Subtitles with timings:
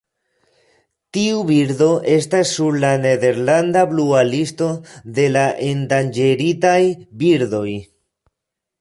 [1.17, 4.73] Tiu birdo estas sur la "Nederlanda Blua Listo"
[5.19, 6.79] de la endanĝeritaj
[7.25, 7.69] birdoj.